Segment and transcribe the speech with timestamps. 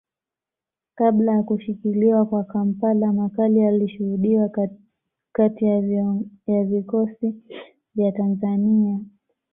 [0.95, 4.49] Kabla ya kushikiliwa kwa Kampala makali yalishuhudiwa
[5.31, 5.65] kati
[6.47, 7.35] ya vikosi
[7.95, 8.99] vya Tanzania